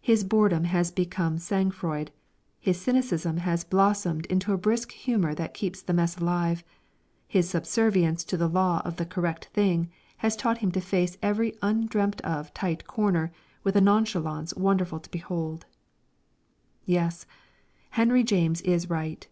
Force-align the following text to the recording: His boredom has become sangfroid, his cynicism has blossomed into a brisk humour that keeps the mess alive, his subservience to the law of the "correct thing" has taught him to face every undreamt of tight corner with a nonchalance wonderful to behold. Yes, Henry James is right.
His 0.00 0.22
boredom 0.22 0.62
has 0.70 0.92
become 0.92 1.36
sangfroid, 1.36 2.10
his 2.60 2.80
cynicism 2.80 3.38
has 3.38 3.64
blossomed 3.64 4.24
into 4.26 4.52
a 4.52 4.56
brisk 4.56 4.92
humour 4.92 5.34
that 5.34 5.52
keeps 5.52 5.82
the 5.82 5.92
mess 5.92 6.16
alive, 6.18 6.62
his 7.26 7.50
subservience 7.50 8.22
to 8.26 8.36
the 8.36 8.46
law 8.46 8.82
of 8.84 8.98
the 8.98 9.04
"correct 9.04 9.46
thing" 9.46 9.90
has 10.18 10.36
taught 10.36 10.58
him 10.58 10.70
to 10.70 10.80
face 10.80 11.18
every 11.24 11.56
undreamt 11.60 12.20
of 12.20 12.54
tight 12.54 12.86
corner 12.86 13.32
with 13.64 13.74
a 13.74 13.80
nonchalance 13.80 14.54
wonderful 14.54 15.00
to 15.00 15.10
behold. 15.10 15.66
Yes, 16.86 17.26
Henry 17.90 18.22
James 18.22 18.60
is 18.60 18.88
right. 18.88 19.26